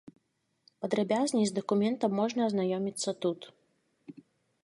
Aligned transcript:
Падрабязней 0.83 1.45
з 1.49 1.53
дакументам 1.59 2.11
можна 2.21 2.41
азнаёміцца 2.49 3.09
тут. 3.27 3.39